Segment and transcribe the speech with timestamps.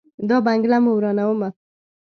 [0.29, 1.49] دا بنګله مو ورانومه.